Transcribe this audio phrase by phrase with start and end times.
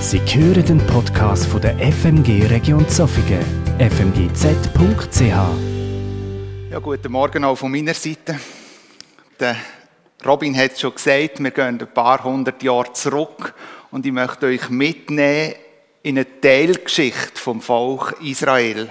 [0.00, 3.44] Sie hören den Podcast von der FMG Region Zofingen,
[3.78, 5.20] fmgz.ch.
[6.70, 8.40] Ja, guten Morgen auch von meiner Seite.
[9.38, 9.56] Der
[10.24, 13.54] Robin hat es schon gesagt, wir gehen ein paar hundert Jahre zurück
[13.90, 15.52] und ich möchte euch mitnehmen
[16.02, 18.88] in eine Teilgeschichte vom Volk Israel.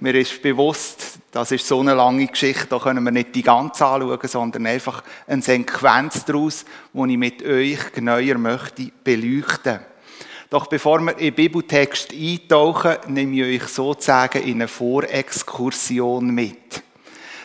[0.00, 3.84] Mir ist bewusst, das ist so eine lange Geschichte, da können wir nicht die ganze
[3.84, 6.64] anschauen, sondern einfach eine Sequenz daraus,
[6.94, 9.89] die ich mit euch genauer möchte beleuchten.
[10.50, 16.82] Doch bevor wir in den Bibeltext eintauchen, nehme ich euch sozusagen in eine Vorexkursion mit.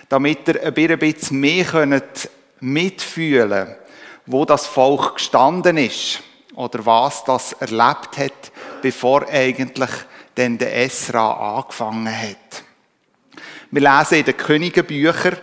[0.09, 2.29] Damit ihr ein bisschen mehr könnt
[2.61, 3.77] mitfühlen könnt,
[4.25, 6.23] wo das Volk gestanden ist
[6.55, 9.91] oder was das erlebt hat, bevor eigentlich
[10.35, 12.63] denn der Esra angefangen hat.
[13.69, 15.37] Wir lesen in den Königenbüchern,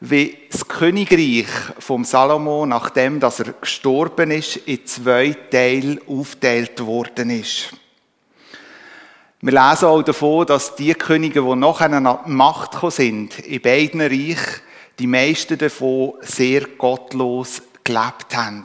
[0.00, 1.46] wie das Königreich
[1.78, 7.72] vom Salomo, nachdem dass er gestorben ist, in zwei Teile aufgeteilt worden ist.
[9.40, 13.60] Wir lesen auch davon, dass die Könige, die nachher an die Macht gekommen sind, in
[13.60, 14.60] beiden Reichen,
[14.98, 18.64] die meisten davon sehr gottlos gelebt haben.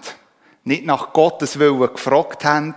[0.64, 2.76] Nicht nach Gottes Willen gefragt haben.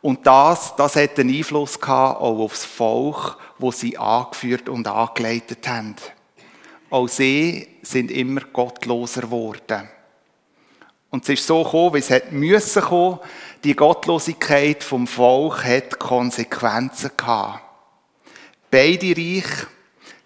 [0.00, 5.66] Und das, das hat einen Einfluss gehabt, auch aufs Volk, wo sie angeführt und angeleitet
[5.66, 5.96] haben.
[6.94, 9.88] Auch sie sind immer gottloser geworden.
[11.10, 13.18] Und es ist so gekommen, wie es hätte müssen kommen.
[13.64, 17.64] Die Gottlosigkeit vom Volk hat Konsequenzen gehabt.
[18.70, 19.66] Beide Reiche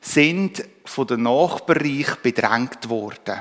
[0.02, 3.40] sind von den Nachbarreich bedrängt worden.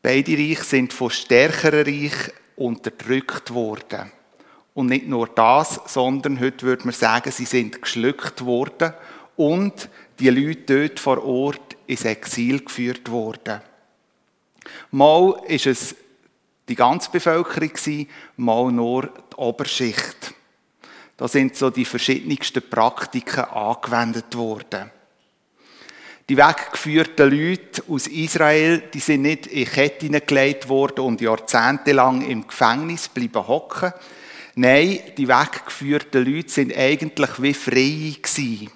[0.00, 4.12] Beide Reiche sind von stärkeren Reich unterdrückt worden.
[4.72, 8.92] Und nicht nur das, sondern heute würde man sagen, sie sind geschluckt worden
[9.34, 9.88] und
[10.20, 13.60] die Leute dort vor Ort ins Exil geführt worden.
[14.92, 15.96] Mal ist es
[16.68, 20.34] die ganze Bevölkerung mal nur die Oberschicht.
[21.16, 24.90] Da sind so die verschiedensten Praktiken angewendet worden.
[26.28, 32.46] Die weggeführten Leute aus Israel, die sind nicht in Ketten gelegt worden und jahrzehntelang im
[32.46, 33.94] Gefängnis bleiben hocken.
[34.54, 38.70] Nein, die weggeführten Leute sind eigentlich wie frei gewesen.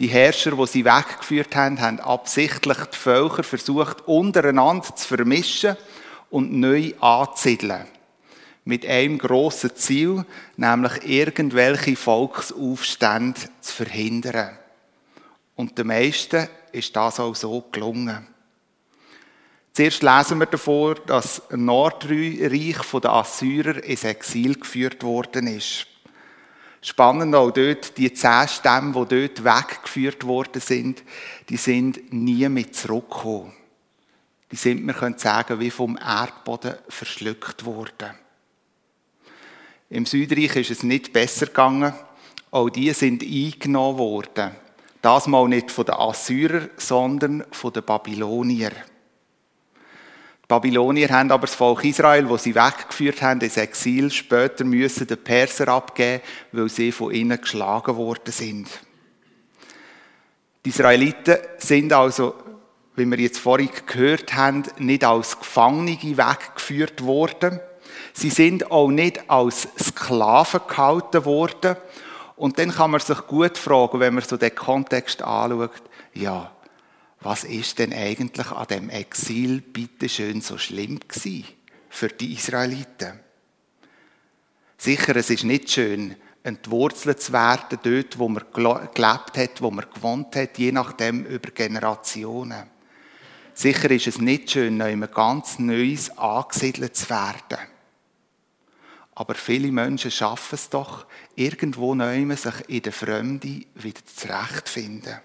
[0.00, 5.76] Die Herrscher, die sie weggeführt haben, haben absichtlich die Völker versucht, untereinander zu vermischen
[6.30, 7.84] und neu anzusiedeln.
[8.64, 10.24] Mit einem grossen Ziel,
[10.56, 14.58] nämlich irgendwelche Volksaufstände zu verhindern.
[15.54, 18.26] Und den meisten ist das auch so gelungen.
[19.74, 25.86] Zuerst lesen wir davor, dass Nordreich von den Assyrern ins Exil geführt worden ist.
[26.82, 31.02] Spannend auch dort, die zehn Stämme, die dort weggeführt worden sind,
[31.48, 33.52] die sind nie mehr zurückgekommen.
[34.50, 38.10] Die sind, wir können sagen, wie vom Erdboden verschluckt worden.
[39.90, 41.92] Im Südreich ist es nicht besser gegangen.
[42.50, 44.52] Auch die sind eingenommen worden.
[45.02, 48.74] Das mal nicht von den Assyrern, sondern von den Babyloniern.
[50.50, 55.22] Babylonier haben aber das Volk Israel, wo sie weggeführt haben ins Exil, später müssen den
[55.22, 58.68] Perser abgeben, weil sie von ihnen geschlagen worden sind.
[60.64, 62.34] Die Israeliten sind also,
[62.96, 67.60] wie wir jetzt vorhin gehört haben, nicht als Gefangene weggeführt worden.
[68.12, 71.76] Sie sind auch nicht als Sklaven gehalten worden.
[72.34, 75.70] Und dann kann man sich gut fragen, wenn man so den Kontext anschaut,
[76.12, 76.50] ja,
[77.20, 81.44] was ist denn eigentlich an dem Exil bitteschön so schlimm gewesen
[81.88, 83.20] für die Israeliten?
[84.78, 89.84] Sicher, es ist nicht schön, entwurzelt zu werden dort, wo man gelebt hat, wo man
[89.92, 92.70] gewohnt hat, je nachdem über Generationen.
[93.52, 97.58] Sicher ist es nicht schön, neu ganz Neues angesiedelt zu werden.
[99.14, 101.04] Aber viele Menschen schaffen es doch,
[101.34, 105.20] irgendwo neu sich in der Fremde wieder zurechtfinden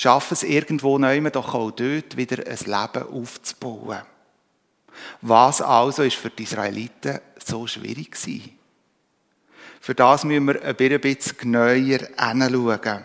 [0.00, 4.00] schaffen es irgendwo neu doch auch dort wieder ein Leben aufzubauen.
[5.20, 8.58] Was also ist für die Israeliten so schwierig gewesen?
[9.78, 13.04] Für das müssen wir ein bisschen genauer hinschauen.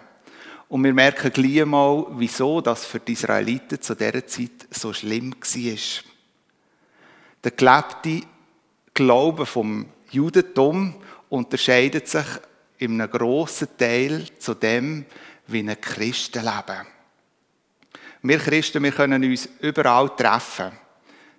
[0.70, 5.36] Und wir merken gleich mal, wieso das für die Israeliten zu dieser Zeit so schlimm
[5.36, 5.78] war.
[7.44, 8.26] Der gelebte
[8.94, 10.96] Glaube vom Judentum
[11.28, 12.26] unterscheidet sich
[12.78, 15.06] in einem grossen Teil zu dem,
[15.48, 16.88] wie ein Christen leben.
[18.22, 20.72] Wir Christen, wir können uns überall treffen.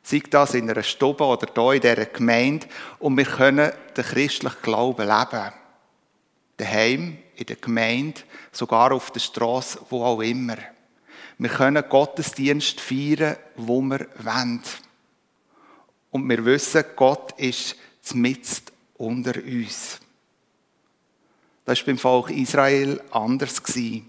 [0.02, 2.68] Sei das in einer Stube oder hier in dieser Gemeinde.
[3.00, 5.52] Und wir können den christlichen Glauben leben.
[6.56, 8.20] Daheim, in der Gemeinde,
[8.52, 10.56] sogar auf der Straße, wo auch immer.
[11.38, 14.62] Wir können Gottesdienst feiern, wo wir wollen.
[16.12, 17.76] Und wir wissen, Gott ist
[18.14, 18.62] mitten
[18.94, 20.00] unter uns.
[21.66, 23.60] Das war beim Volk Israel anders.
[23.76, 24.04] Ihr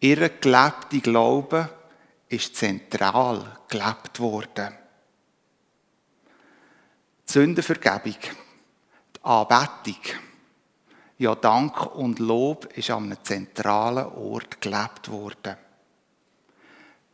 [0.00, 1.70] gelebter Glaube
[2.28, 4.74] ist zentral gelebt worden.
[7.28, 10.00] Die Sündenvergebung, die Anbetung,
[11.18, 15.56] ja Dank und Lob ist an einem zentralen Ort gelebt worden.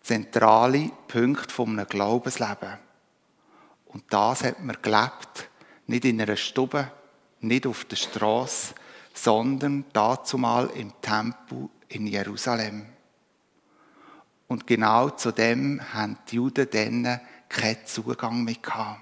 [0.01, 2.79] Zentrale Punkte von einem Glaubensleben.
[3.87, 5.51] Und das hat man gelebt,
[5.89, 6.91] nicht in einer Stube,
[7.41, 8.75] nicht auf der Straße,
[9.15, 12.87] sondern dazumal im Tempel in Jerusalem.
[14.49, 19.01] Und genau zu dem haben die Juden dann keinen Zugang mehr gehabt.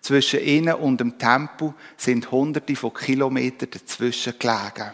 [0.00, 4.92] Zwischen ihnen und dem Tempel sind hunderte von Kilometern dazwischen gelegen.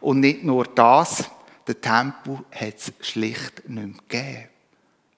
[0.00, 1.30] Und nicht nur das,
[1.66, 4.48] der Tempel hat es schlicht nicht mehr gegeben.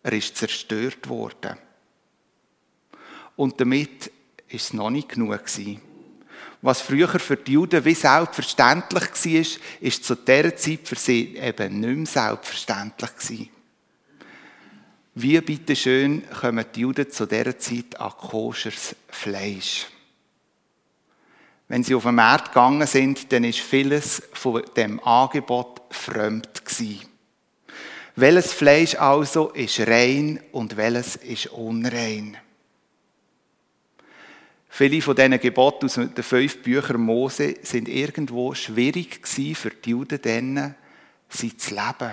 [0.02, 1.56] Er ist zerstört worden.
[3.36, 4.12] Und damit
[4.48, 5.80] ist es noch nicht genug gewesen.
[6.62, 11.80] Was früher für die Juden wie selbstverständlich war, ist zu dieser Zeit für sie eben
[11.80, 13.48] nicht mehr selbstverständlich gewesen.
[15.14, 19.86] Wie bitte schön kommen die Juden zu dieser Zeit an koschers Fleisch?
[21.66, 27.00] Wenn sie auf den Markt gegangen sind, dann ist vieles von dem Angebot fremd gewesen.
[28.14, 32.36] Welches Fleisch also ist rein und welches ist unrein?
[34.74, 40.22] Viele von diesen Geboten aus den fünf Büchern Mose sind irgendwo schwierig für die Juden,
[40.22, 40.74] denen
[41.28, 42.12] sie zu leben.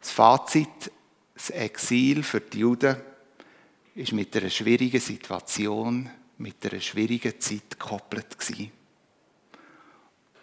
[0.00, 0.90] Das Fazit,
[1.34, 2.96] das Exil für die Juden
[3.96, 6.08] ist mit einer schwierigen Situation,
[6.38, 8.72] mit einer schwierigen Zeit gekoppelt gewesen.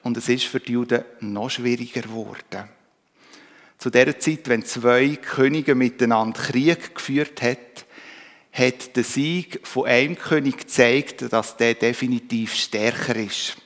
[0.04, 2.70] Und es ist für die Juden noch schwieriger geworden.
[3.80, 7.58] Zu der Zeit, wenn zwei Könige miteinander Krieg geführt haben,
[8.54, 13.58] hat der Sieg von einem König gezeigt, dass der definitiv stärker ist.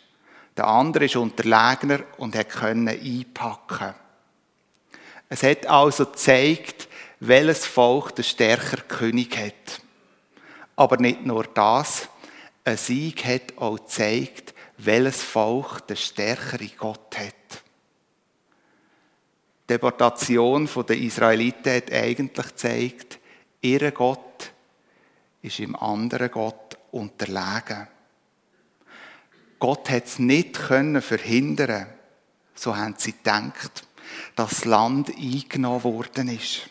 [0.56, 3.94] Der andere ist unterlegener und hat können einpacken.
[5.30, 6.88] Es hat also gezeigt,
[7.19, 9.81] welches Volk der stärkere König hat.
[10.78, 12.07] Aber nicht nur das,
[12.63, 17.34] ein Sieg hat auch gezeigt, welches Volk der stärkere Gott hat.
[19.63, 23.19] Die Deportation der Israeliten hat eigentlich gezeigt,
[23.62, 24.51] ihr Gott
[25.48, 27.88] ist im anderen Gott unterlegen.
[29.60, 31.88] Gott hat es nicht können verhindern,
[32.54, 33.88] so haben sie gedacht,
[34.36, 36.70] dass das Land eingenommen worden ist.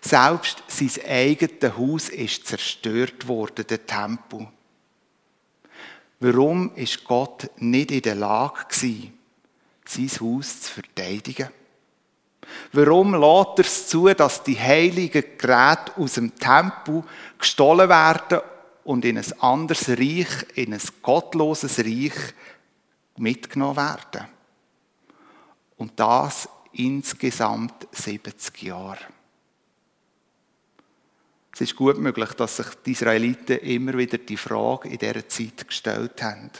[0.00, 4.48] Selbst sein eigenes Haus ist zerstört worden, der Tempel.
[6.20, 9.18] Warum ist Gott nicht in der Lage gewesen,
[9.84, 11.48] sein Haus zu verteidigen?
[12.72, 17.02] Warum lässt er es zu, dass die heiligen Geräte aus dem Tempel
[17.38, 18.40] gestohlen werden
[18.84, 22.34] und in ein anderes Reich, in ein gottloses Reich
[23.16, 24.28] mitgenommen werden?
[25.76, 28.98] Und das insgesamt 70 Jahre.
[31.52, 35.66] Es ist gut möglich, dass sich die Israeliten immer wieder die Frage in dieser Zeit
[35.66, 36.50] gestellt haben.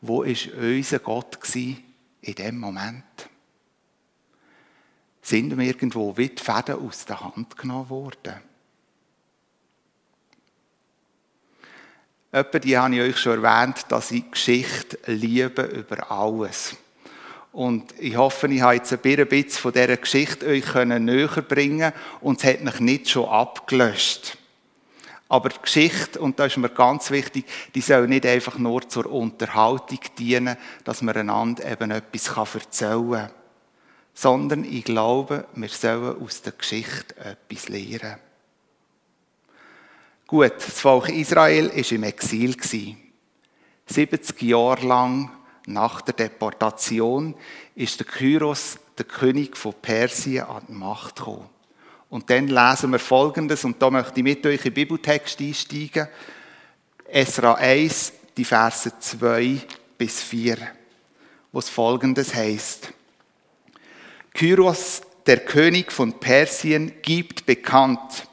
[0.00, 3.04] Wo ist unser Gott in dem Moment?
[5.24, 8.34] Sind wir irgendwo wie die Fäden aus der Hand genommen worden.
[12.30, 16.76] Etwa die habe ich euch schon erwähnt, dass ich Geschichte liebe über alles.
[17.52, 22.42] Und ich hoffe, ich habe jetzt ein bisschen von dieser Geschichte euch näher bringen und
[22.42, 24.36] es hat mich nicht schon abgelöscht.
[25.28, 29.06] Aber die Geschichte, und das ist mir ganz wichtig, die soll nicht einfach nur zur
[29.06, 33.43] Unterhaltung dienen, dass man einander eben etwas erzählen kann
[34.14, 38.16] sondern ich glaube, wir sollen aus der Geschichte etwas lernen.
[40.26, 42.56] Gut, das Volk Israel war im Exil.
[43.86, 45.30] 70 Jahre lang
[45.66, 47.34] nach der Deportation
[47.74, 51.50] ist der Kyros, der König von Persien, an die Macht gekommen.
[52.08, 56.08] Und dann lesen wir Folgendes, und da möchte ich mit euch in den Bibeltext einsteigen.
[57.06, 59.60] Esra 1, die Verse 2
[59.98, 60.56] bis 4,
[61.52, 62.92] wo es Folgendes heißt.
[64.34, 68.26] Kyros, der König von Persien, gibt bekannt,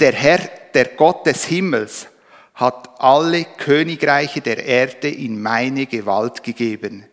[0.00, 0.40] der Herr,
[0.74, 2.08] der Gott des Himmels,
[2.54, 7.04] hat alle Königreiche der Erde in meine Gewalt gegeben.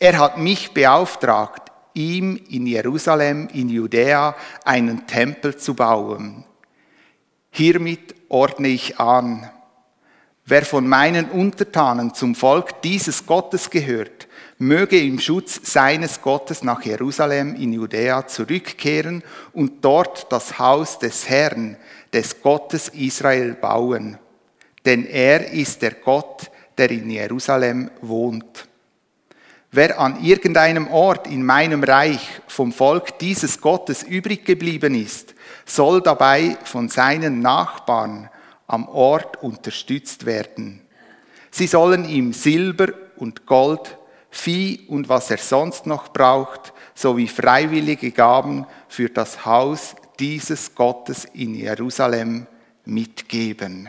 [0.00, 4.34] Er hat mich beauftragt, ihm in Jerusalem, in Judäa,
[4.64, 6.44] einen Tempel zu bauen.
[7.50, 9.48] Hiermit ordne ich an,
[10.44, 14.25] wer von meinen Untertanen zum Volk dieses Gottes gehört,
[14.58, 19.22] möge im Schutz seines Gottes nach Jerusalem in Judäa zurückkehren
[19.52, 21.76] und dort das Haus des Herrn,
[22.12, 24.18] des Gottes Israel bauen.
[24.86, 28.68] denn er ist der Gott, der in Jerusalem wohnt.
[29.72, 35.34] Wer an irgendeinem Ort in meinem Reich vom Volk dieses Gottes übrig geblieben ist,
[35.66, 38.30] soll dabei von seinen Nachbarn
[38.68, 40.80] am Ort unterstützt werden.
[41.50, 43.98] Sie sollen ihm Silber und Gold,
[44.36, 51.24] Vieh und was er sonst noch braucht, sowie freiwillige Gaben für das Haus dieses Gottes
[51.32, 52.46] in Jerusalem
[52.84, 53.88] mitgeben.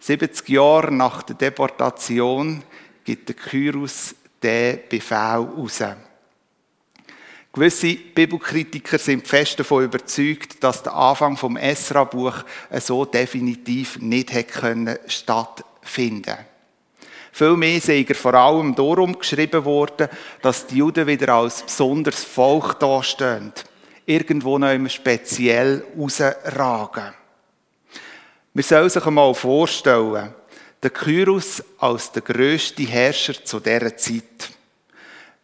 [0.00, 2.62] 70 Jahre nach der Deportation
[3.02, 5.82] gibt der Kyros den Befehl raus.
[7.52, 12.44] Gewisse Bibelkritiker sind fest davon überzeugt, dass der Anfang vom Esra-Buch
[12.78, 15.75] so definitiv nicht hätte stattfinden können.
[15.86, 20.08] Vielmehr sei er vor allem darum geschrieben worden,
[20.42, 23.52] dass die Juden wieder als besonderes Volk dastehen,
[24.06, 27.14] irgendwo noch speziell rausragen.
[28.54, 30.32] Man soll sich einmal vorstellen,
[30.82, 34.50] der Kyros als der grösste Herrscher zu dieser Zeit.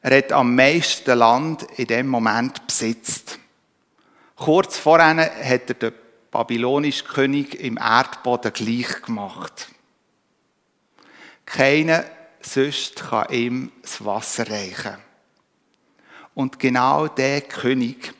[0.00, 3.38] Er hat am meisten Land in dem Moment besitzt.
[4.36, 5.92] Kurz vorher hat er den
[6.30, 9.68] babylonischen König im Erdboden gleich gemacht.
[11.52, 12.06] Keiner
[12.40, 14.96] sonst kann ihm das Wasser reichen.
[16.34, 18.14] Und genau der König,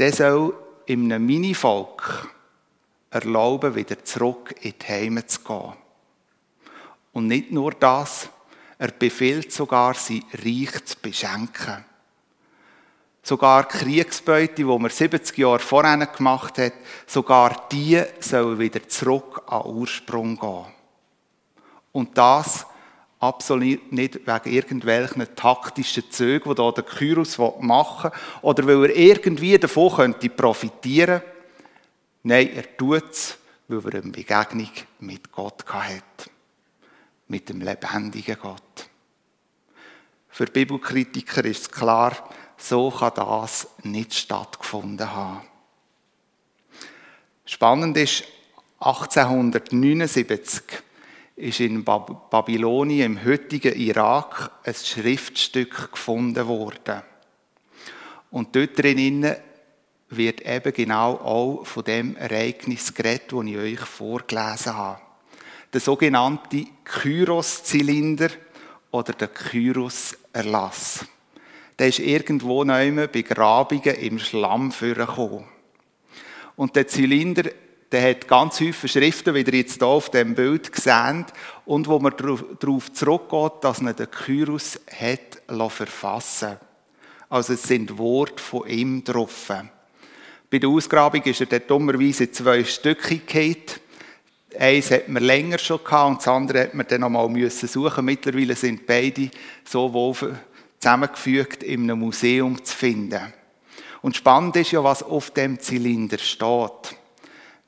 [0.00, 0.52] der soll
[0.86, 2.28] in einem Minivolk
[3.08, 5.74] erlauben, wieder zurück in die Heime zu gehen.
[7.12, 8.28] Und nicht nur das,
[8.78, 11.84] er befiehlt sogar, sie reich zu beschenken.
[13.22, 16.72] Sogar die Kriegsbeute, die man 70 Jahre vorher gemacht hat,
[17.06, 20.66] sogar die sollen wieder zurück an Ursprung gehen.
[21.92, 22.66] Und das
[23.22, 28.96] absolut nicht wegen irgendwelchen taktischen Zügen, die hier der Kyros machen will, oder weil er
[28.96, 31.32] irgendwie davon könnte profitieren könnte,
[32.24, 33.36] Nein, er tut es,
[33.66, 36.30] weil er eine Begegnung mit Gott hat.
[37.26, 38.88] Mit dem lebendigen Gott.
[40.28, 45.42] Für Bibelkritiker ist es klar, so kann das nicht stattgefunden haben.
[47.44, 48.24] Spannend ist,
[48.78, 50.62] 1879
[51.42, 57.02] ist in Babylonien, im heutigen Irak, ein Schriftstück gefunden worden.
[58.30, 59.34] Und dort drinnen
[60.08, 65.00] wird eben genau auch von dem Ereignis geredet, das ich euch vorgelesen habe.
[65.72, 68.28] Der sogenannte Kyros-Zylinder
[68.92, 71.04] oder der Kyros-Erlass.
[71.76, 75.44] Der ist irgendwo bei Grabungen im Schlamm vorgekommen.
[76.54, 77.50] Und der Zylinder,
[77.92, 81.26] der hat ganz häufig Schriften, wie ihr jetzt hier auf dem Bild seht,
[81.66, 86.56] und wo man darauf zurückgeht, dass man den Kyros hat verfassen
[87.28, 89.52] Also es sind Worte von ihm drauf.
[90.50, 93.80] Bei der Ausgrabung ist er dort dummerweise zwei Stücke gefallen.
[94.58, 98.04] Eins hat man länger schon gehabt und das andere hat man dann nochmal müssen suchen.
[98.04, 99.30] Mittlerweile sind beide
[99.64, 100.14] so wohl
[100.78, 103.32] zusammengefügt in einem Museum zu finden.
[104.02, 106.98] Und spannend ist ja, was auf dem Zylinder steht.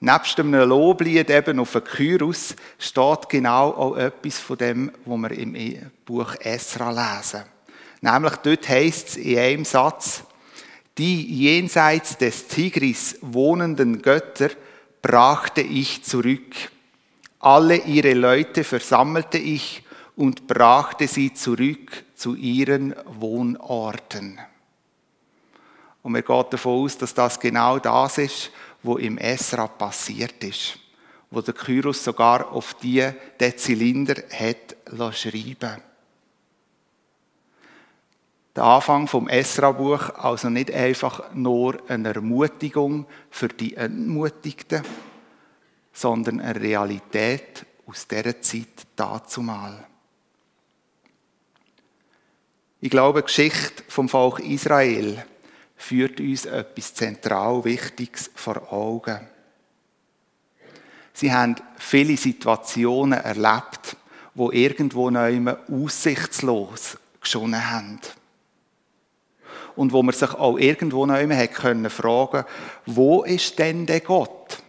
[0.04, 5.30] Nebst einem Loblied eben auf dem Kyros steht genau auch etwas von dem, was wir
[5.30, 7.44] im Buch Esra lesen.
[8.02, 10.24] Nämlich dort heißt es in einem Satz,
[10.98, 14.50] die jenseits des Tigris wohnenden Götter
[15.00, 16.54] brachte ich zurück.
[17.40, 19.84] Alle ihre Leute versammelte ich
[20.16, 24.38] und brachte sie zurück zu ihren Wohnorten.
[26.02, 28.50] Und man geht davon aus, dass das genau das ist,
[28.84, 30.78] wo im Esra passiert ist,
[31.30, 33.10] wo der Kyros sogar auf die
[33.40, 34.76] den Zylinder hat
[35.12, 35.82] schreiben
[38.56, 44.82] der Anfang vom Esra-Buch also nicht einfach nur eine Ermutigung für die Entmutigten,
[45.92, 49.86] sondern eine Realität aus dieser Zeit dazumal.
[52.80, 55.24] Ich glaube, die Geschichte vom Volk Israel
[55.76, 59.20] führt uns etwas zentral Wichtiges vor Augen.
[61.12, 63.96] Sie haben viele Situationen erlebt,
[64.34, 68.00] wo irgendwo neu aussichtslos geschonnen haben
[69.76, 72.44] und wo man sich auch irgendwo immer können fragen,
[72.86, 74.62] wo ist denn der Gott,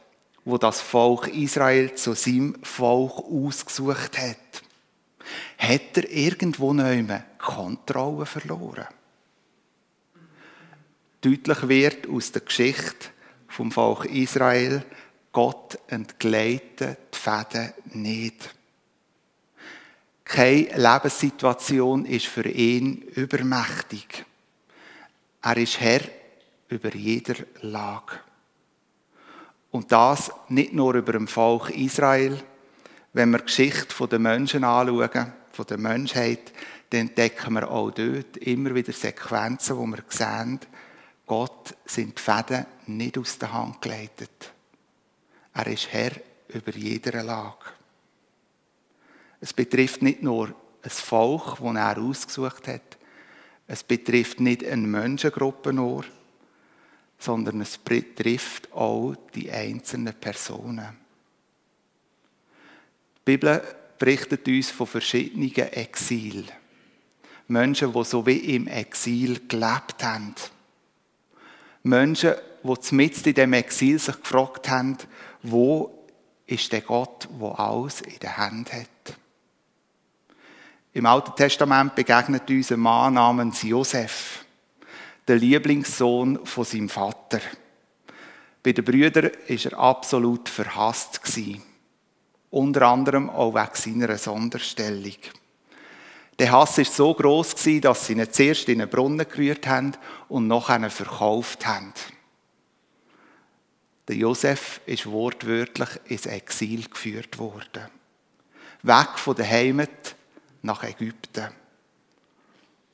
[0.43, 4.37] wo das Volk Israel zu seinem Volk ausgesucht hat?
[5.57, 8.87] Hat er irgendwo immer Kontrolle verloren?
[11.25, 13.07] Deutlich wird aus der Geschichte
[13.47, 14.85] vom Volk Israel,
[15.31, 18.53] Gott entgleitet die Fäden nicht.
[20.23, 24.23] Keine Lebenssituation ist für ihn übermächtig.
[25.41, 26.01] Er ist Herr
[26.69, 28.19] über jeder Lage.
[29.71, 32.37] Und das nicht nur über dem Volk Israel.
[33.13, 36.53] Wenn wir die Geschichte der Menschen anschauen, von der Menschheit,
[36.91, 40.59] dann entdecken wir auch dort immer wieder Sequenzen, wo wir sehen,
[41.25, 44.53] Gott sind die Fäden nicht aus der Hand geleitet.
[45.53, 46.11] Er ist Herr
[46.49, 47.65] über jeder Lage.
[49.41, 50.53] Es betrifft nicht nur
[50.83, 52.97] ein Volk, das er ausgesucht hat.
[53.67, 56.05] Es betrifft nicht eine Menschengruppe nur,
[57.17, 60.97] sondern es betrifft auch die einzelnen Personen.
[63.17, 63.61] Die Bibel
[63.97, 66.51] berichtet uns von verschiedenen Exilen.
[67.47, 70.35] Menschen, die so wie im Exil gelebt haben.
[71.85, 74.97] Menschen, die mitten in dem Exil sich gefragt haben,
[75.43, 76.05] wo
[76.47, 79.15] ist der Gott, der alles in der Hand hat.
[80.93, 84.45] Im Alten Testament begegnet uns ein Mann namens Josef,
[85.27, 87.41] der Lieblingssohn von seinem Vater.
[88.63, 91.21] Bei den Brüdern war er absolut verhasst.
[92.49, 95.17] Unter anderem auch wegen seiner Sonderstellung.
[96.37, 99.93] Der Hass war so groß, dass sie ihn zuerst in einen Brunnen gerührt haben
[100.27, 101.93] und nachher verkauft haben.
[104.07, 107.85] Der Josef ist wortwörtlich ins Exil geführt worden.
[108.83, 110.15] Weg von der Heimat
[110.61, 111.47] nach Ägypten.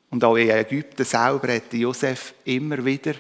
[0.10, 3.16] Und auch in Ägypten selber hat Josef immer wieder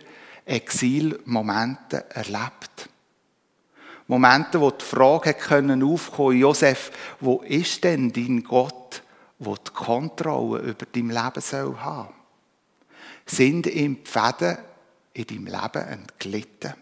[0.46, 2.90] Exilmomente erlebt.
[4.08, 9.04] Momente, wo die Frage können aufkommen, Josef, wo ist denn dein Gott?
[9.42, 12.14] Wo die Kontrolle über dein Leben soll haben
[13.26, 14.58] Sind ihm die Fäden
[15.14, 16.74] in deinem Leben entglitten?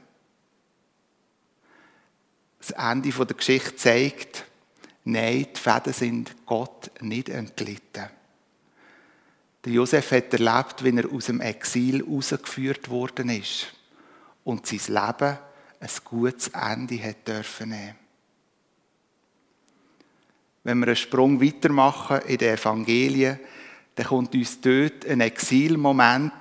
[2.60, 4.44] Das Ende der Geschichte zeigt,
[5.06, 8.10] nein, die Fäden sind Gott nicht entglitten.
[9.64, 13.68] Der Josef hat erlebt, wie er aus dem Exil rausgeführt worden ist
[14.44, 15.38] und sein Leben
[15.80, 18.09] ein gutes Ende hat dürfen nehmen.
[20.70, 23.40] Wenn wir einen Sprung weitermachen in den Evangelien,
[23.96, 26.32] dann kommt uns dort ein Exilmoment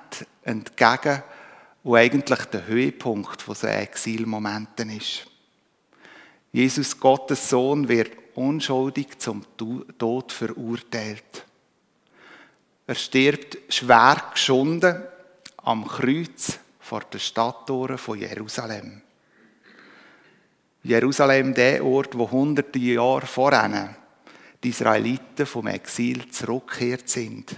[0.43, 1.23] entgegen,
[1.81, 5.25] wo eigentlich der Höhepunkt von so Exilmomenten ist.
[6.51, 11.43] Jesus, Gottes Sohn, wird unschuldig zum Tod verurteilt.
[12.85, 15.01] Er stirbt schwer geschunden
[15.57, 19.01] am Kreuz vor der Stadttore von Jerusalem.
[20.83, 23.95] Jerusalem, der Ort, wo hunderte Jahre vorher
[24.63, 27.55] die Israeliten vom Exil zurückgekehrt sind,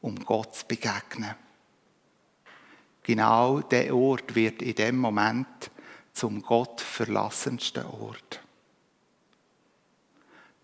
[0.00, 1.34] um Gott zu begegnen.
[3.02, 5.70] Genau der Ort wird in dem Moment
[6.14, 8.40] zum Gott verlassensten Ort.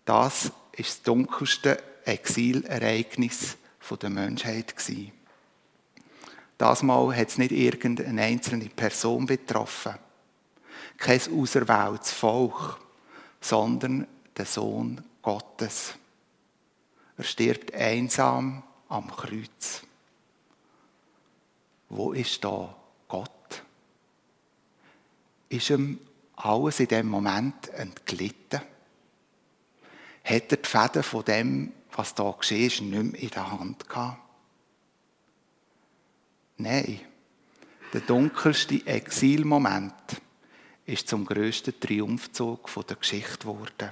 [0.05, 3.57] Das ist das dunkelste Exilereignis
[4.01, 4.73] der Menschheit
[6.57, 9.95] Das Mal hat es nicht irgendeine einzelne Person betroffen,
[10.97, 12.79] kein auserwähltes Volk,
[13.41, 15.93] sondern der Sohn Gottes.
[17.17, 19.83] Er stirbt einsam am Kreuz.
[21.89, 22.75] Wo ist da
[23.07, 23.63] Gott?
[25.49, 25.99] Ist ihm
[26.35, 28.61] alles in dem Moment entglitten?
[30.23, 33.89] Hat er die Fäden von dem, was da geschehen ist, nicht mehr in der Hand
[33.89, 34.21] gehabt?
[36.57, 37.01] Nein.
[37.93, 39.93] Der dunkelste Exilmoment
[40.85, 43.91] ist zum größten Triumphzug der Geschichte geworden.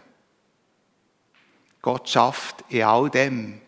[1.81, 3.61] Gott schafft in all dem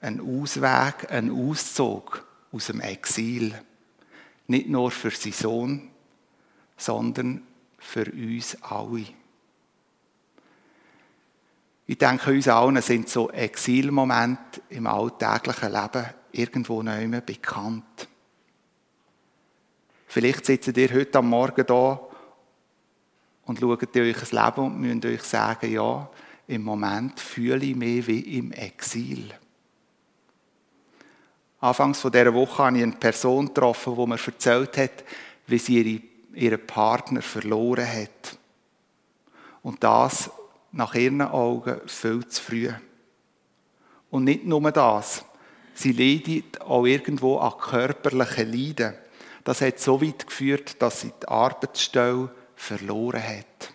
[0.00, 3.54] einen Ausweg, einen Auszug aus dem Exil.
[4.48, 5.90] Nicht nur für seinen Sohn,
[6.76, 7.42] sondern
[7.78, 9.06] für uns alle.
[11.86, 18.08] Ich denke, uns allen sind so Exilmomente im alltäglichen Leben irgendwo mehr bekannt.
[20.06, 22.00] Vielleicht sitzt ihr heute am Morgen da
[23.44, 26.08] und schaut euch das Leben und müsst euch sagen, ja,
[26.46, 29.32] im Moment fühle ich mich wie im Exil.
[31.60, 35.04] Anfangs von dieser Woche habe ich eine Person getroffen, die mir erzählt hat,
[35.46, 36.02] wie sie
[36.34, 38.38] ihren Partner verloren hat.
[39.62, 40.30] Und das
[40.72, 42.70] nach ihren Augen viel zu früh.
[44.10, 45.24] Und nicht nur das.
[45.74, 48.94] Sie leidet auch irgendwo an körperlichen Leiden.
[49.44, 53.72] Das hat so weit geführt, dass sie die Arbeitsstelle verloren hat.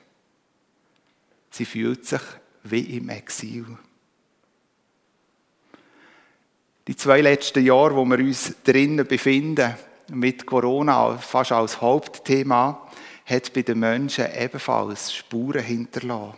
[1.50, 2.22] Sie fühlt sich
[2.70, 3.66] wie im Exil.
[6.88, 9.76] Die zwei letzten Jahre, wo wir uns drinnen befinden,
[10.10, 12.88] mit Corona fast als Hauptthema,
[13.26, 16.38] hat bei den Menschen ebenfalls Spuren hinterlassen.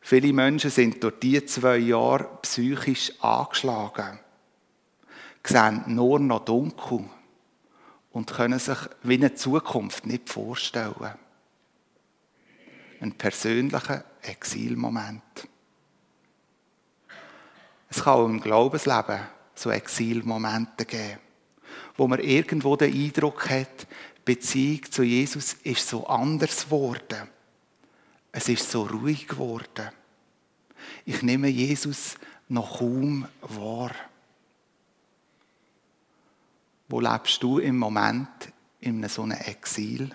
[0.00, 4.18] Viele Menschen sind durch diese zwei Jahre psychisch angeschlagen,
[5.44, 7.04] sehen nur noch dunkel
[8.12, 11.14] und können sich wie eine Zukunft nicht vorstellen.
[13.00, 15.22] Ein persönlicher Exilmoment.
[17.88, 19.20] Es kann auch im Glaubensleben
[19.54, 21.18] so Exilmomente geben,
[21.96, 23.86] wo man irgendwo den Eindruck hat,
[24.24, 27.28] Beziehung zu Jesus ist so anders geworden.
[28.32, 29.90] Es ist so ruhig geworden.
[31.04, 32.16] Ich nehme Jesus
[32.48, 33.90] noch kaum wahr.
[36.88, 38.28] Wo lebst du im Moment
[38.80, 40.10] in so einem Exil?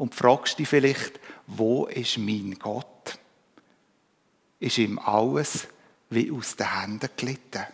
[0.00, 3.18] Und fragst dich vielleicht, wo ist mein Gott?
[4.58, 5.68] Ist ihm alles
[6.08, 7.66] wie aus den Händen gelitten?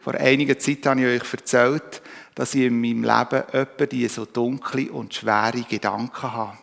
[0.00, 2.02] Vor einiger Zeit habe ich euch erzählt,
[2.34, 6.58] dass ich in meinem Leben öppe die so dunkle und schwere Gedanken habe,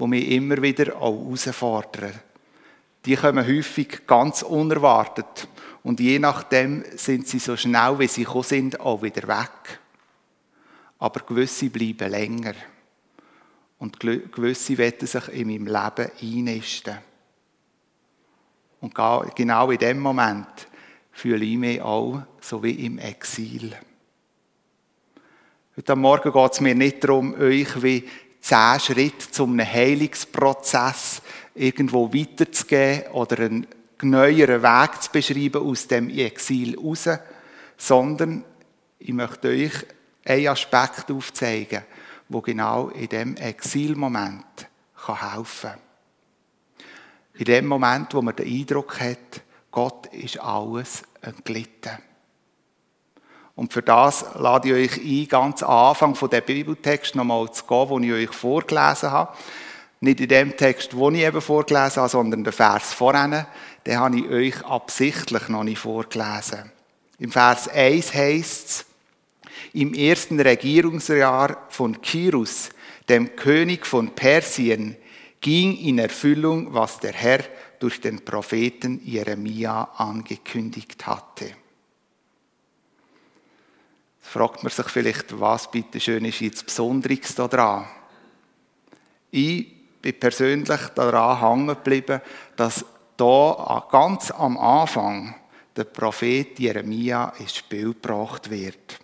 [0.00, 2.18] die mich immer wieder auch herausfordern.
[3.04, 5.46] Die kommen häufig ganz unerwartet
[5.84, 9.78] und je nachdem sind sie so schnell, wie sie gekommen sind, auch wieder weg.
[11.04, 12.54] Aber gewisse bleiben länger.
[13.78, 16.96] Und gewisse werden sich in meinem Leben einnisten.
[18.80, 18.94] Und
[19.34, 20.66] genau in dem Moment
[21.12, 23.76] fühle ich mich auch so wie im Exil.
[25.76, 28.08] Heute Morgen geht es mir nicht darum, euch wie
[28.40, 31.20] zehn Schritte zum Heilungsprozess
[31.54, 33.66] irgendwo weiterzugeben oder einen
[34.00, 37.10] neueren Weg zu beschreiben aus dem Exil raus,
[37.76, 38.42] sondern
[38.98, 39.84] ich möchte euch
[40.24, 41.82] einen Aspekt aufzeigen,
[42.28, 44.68] wo genau in dem Exilmoment
[45.06, 45.78] helfen kann.
[47.34, 51.98] In dem Moment, wo man den Eindruck hat, Gott ist alles entglitten.
[53.56, 57.64] Und für das lade ich euch ein, ganz am Anfang von der Bibeltext nochmal zu
[57.64, 59.36] gehen, den ich euch vorgelesen habe.
[60.00, 63.46] Nicht in dem Text, den ich eben vorgelesen habe, sondern den Vers vorhin.
[63.86, 66.70] Den habe ich euch absichtlich noch nicht vorgelesen.
[67.18, 68.86] Im Vers 1 heißt es,
[69.74, 72.70] im ersten Regierungsjahr von Kirus,
[73.08, 74.96] dem König von Persien,
[75.40, 77.44] ging in Erfüllung, was der Herr
[77.78, 81.54] durch den Propheten Jeremia angekündigt hatte
[84.34, 87.84] fragt man sich vielleicht, was bitte schön ist jetzt Besonderes daran?
[89.30, 92.20] Ich bin persönlich daran hängen geblieben,
[92.56, 92.84] dass
[93.16, 95.36] da ganz am Anfang
[95.76, 98.98] der Prophet Jeremia ins Spiel gebracht wird.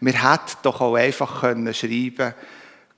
[0.00, 2.34] Wir hätten doch auch einfach können schreiben,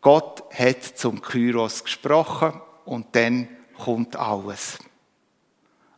[0.01, 4.79] Gott hat zum Kyros gesprochen und dann kommt alles.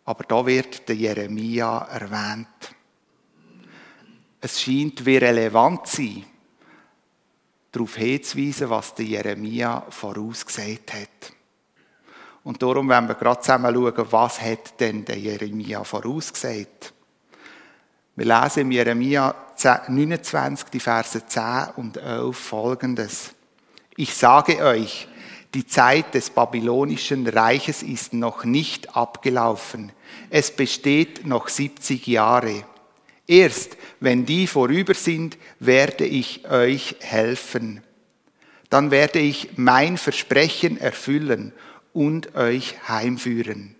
[0.04, 2.74] Aber da wird der Jeremia erwähnt
[4.40, 6.24] es scheint wie relevant zu sein,
[7.72, 11.32] darauf hinzuweisen, was der Jeremia vorausgesagt hat.
[12.42, 16.94] Und darum werden wir gerade zusammen schauen, was hat denn der Jeremia vorausgesagt.
[18.20, 19.34] Wir lesen im Jeremia
[19.88, 23.32] 29, die Verse 10 und 11 folgendes.
[23.96, 25.08] Ich sage euch,
[25.54, 29.90] die Zeit des babylonischen Reiches ist noch nicht abgelaufen.
[30.28, 32.64] Es besteht noch 70 Jahre.
[33.26, 37.82] Erst wenn die vorüber sind, werde ich euch helfen.
[38.68, 41.54] Dann werde ich mein Versprechen erfüllen
[41.94, 43.76] und euch heimführen.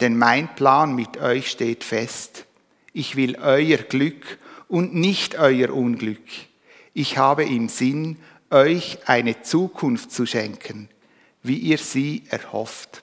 [0.00, 2.46] Denn mein Plan mit euch steht fest.
[2.92, 6.26] Ich will euer Glück und nicht euer Unglück.
[6.94, 8.18] Ich habe im Sinn,
[8.50, 10.88] euch eine Zukunft zu schenken,
[11.42, 13.02] wie ihr sie erhofft.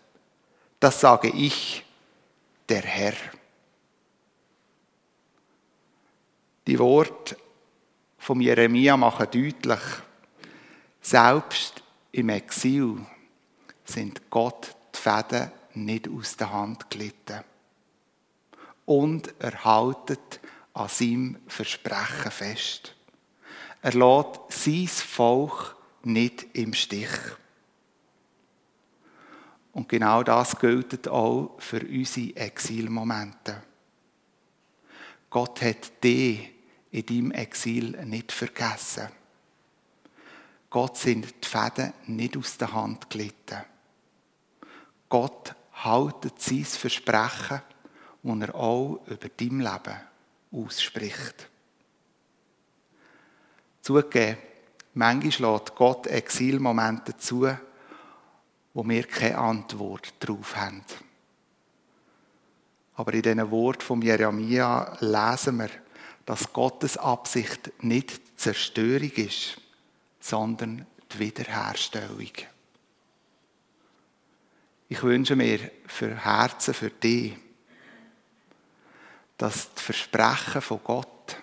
[0.79, 1.83] Das sage ich,
[2.67, 3.13] der Herr.
[6.67, 7.37] Die Worte
[8.17, 9.79] vom Jeremia machen deutlich,
[11.01, 12.97] selbst im Exil
[13.83, 17.43] sind Gott die Fäden nicht aus der Hand gelitten
[18.85, 20.39] und er haltet
[20.73, 22.95] an seinem Versprechen fest.
[23.81, 27.09] Er lässt sein Volk nicht im Stich.
[29.73, 33.61] Und genau das gilt auch für unsere Exilmomente.
[35.29, 36.49] Gott hat dich
[36.91, 39.09] in deinem Exil nicht vergessen.
[40.69, 43.63] Gott sind die Fäden nicht aus der Hand gelitten.
[45.09, 47.61] Gott haltet sein Versprechen,
[48.25, 49.99] das er auch über dein Leben
[50.51, 51.47] ausspricht.
[53.81, 54.38] Zugegeben,
[54.95, 57.47] manchmal lässt Gott Exilmomente zu,
[58.73, 60.83] wo wir keine Antwort darauf haben.
[62.95, 65.69] Aber in diesen Wort von Jeremia lesen wir,
[66.25, 69.57] dass Gottes Absicht nicht die Zerstörung ist,
[70.19, 72.31] sondern die Wiederherstellung.
[74.88, 77.35] Ich wünsche mir für Herzen, für dich,
[79.37, 81.37] dass die Versprechen von Gott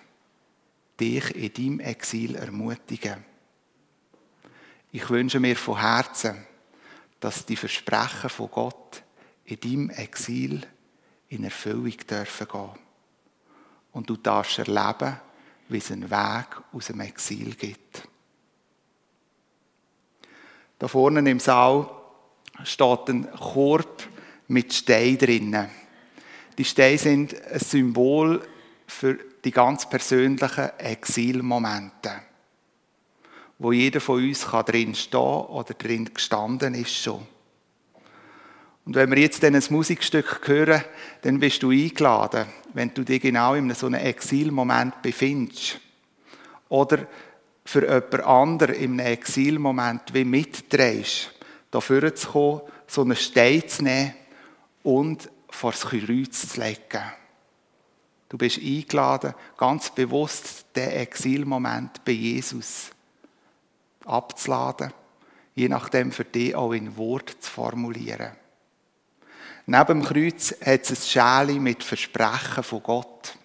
[0.99, 3.23] dich in deinem Exil ermutigen.
[4.91, 6.45] Ich wünsche mir von Herzen,
[7.19, 9.03] dass die Versprechen von Gott
[9.45, 10.61] in deinem Exil
[11.29, 12.69] in Erfüllung dürfen gehen.
[13.91, 15.19] Und du darfst erleben,
[15.69, 18.07] wie es einen Weg aus dem Exil gibt.
[20.77, 21.89] Da vorne im Saal
[22.63, 24.07] steht ein Korb
[24.47, 25.69] mit Steinen drinnen.
[26.57, 28.41] Die Steine sind ein Symbol
[28.85, 32.11] für die ganz persönlichen Exilmomente,
[33.59, 37.25] wo jeder von uns drin stehen oder drin gestanden ist schon.
[38.85, 40.83] Und wenn wir jetzt dann ein Musikstück hören,
[41.21, 45.79] dann bist du eingeladen, wenn du dich genau in so einem Exilmoment befindest.
[46.67, 47.07] Oder
[47.65, 51.31] für jemand anderen in einem Exilmoment wie mitdrehst,
[51.71, 54.13] dafür zu kommen, so einen Stein zu nehmen
[54.83, 57.03] und vor das Kreuz zu legen.
[58.29, 62.89] Du bist eingeladen, ganz bewusst den Exilmoment bei Jesus
[64.05, 64.91] abzuladen,
[65.53, 68.31] je nachdem für dich auch in Wort zu formulieren.
[69.65, 73.37] Neben dem Kreuz hat es ein Schäli mit Versprechen von Gott,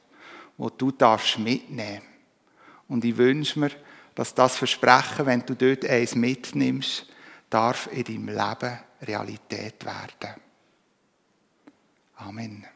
[0.56, 2.02] wo du darfst mitnehmen.
[2.88, 3.70] Und ich wünsche mir,
[4.14, 7.06] dass das Versprechen, wenn du dort eins mitnimmst,
[7.50, 10.47] darf in deinem Leben Realität werden.
[12.20, 12.66] Amen.